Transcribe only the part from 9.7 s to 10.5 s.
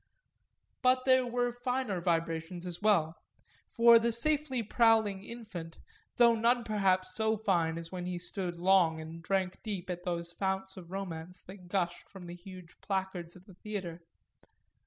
at those